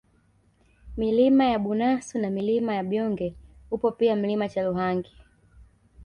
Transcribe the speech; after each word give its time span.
Milima 0.97 1.45
ya 1.45 1.59
Bunasu 1.59 2.19
na 2.19 2.29
Milima 2.29 2.75
ya 2.75 2.83
Byonge 2.83 3.35
upo 3.71 3.91
pia 3.91 4.15
Mlima 4.15 4.49
Chaluhangi 4.49 5.13